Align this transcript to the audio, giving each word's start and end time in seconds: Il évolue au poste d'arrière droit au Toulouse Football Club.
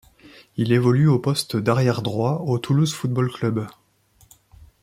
Il 0.57 0.71
évolue 0.71 1.07
au 1.07 1.19
poste 1.19 1.55
d'arrière 1.57 2.01
droit 2.01 2.41
au 2.47 2.57
Toulouse 2.57 2.91
Football 2.91 3.31
Club. 3.31 3.67